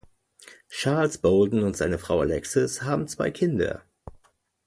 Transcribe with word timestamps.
Charles 0.71 1.19
Bolden 1.19 1.61
und 1.61 1.77
seine 1.77 1.99
Frau 1.99 2.21
Alexis 2.21 2.81
haben 2.81 3.07
zwei 3.07 3.29
Kinder. 3.29 3.83